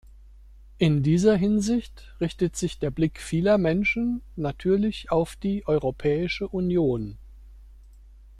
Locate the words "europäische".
5.67-6.47